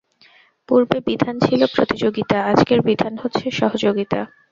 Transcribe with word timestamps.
পূর্বে 0.69 0.97
বিধান 1.07 1.35
ছিল 1.39 1.61
প্রতিযোগিতা, 1.75 2.37
আজকের 2.45 2.79
বিধান 2.81 3.13
হচ্ছে 3.17 3.45
সহযোগিতা। 3.51 4.19